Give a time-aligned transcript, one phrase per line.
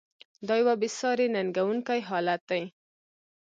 [0.47, 2.63] دا یوه بې ساري ننګونکی حالت دی.